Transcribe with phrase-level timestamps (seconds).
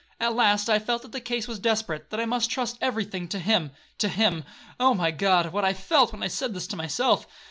[0.19, 3.37] At last I felt that the case was desperate,—that I must trust every thing to
[3.37, 3.69] him.
[3.99, 4.43] To him!
[4.79, 5.53] Oh, my God!
[5.53, 7.27] what I felt when I said this to myself!